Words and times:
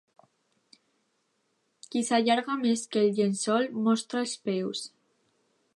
Qui 1.91 2.03
s'allarga 2.07 2.57
més 2.65 2.85
que 2.95 3.05
el 3.05 3.13
llençol, 3.21 3.69
mostra 3.89 4.25
els 4.27 4.35
peus. 4.49 4.85